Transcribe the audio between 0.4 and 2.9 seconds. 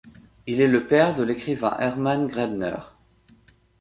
Il est le père de l'écrivain Hermann Graedener.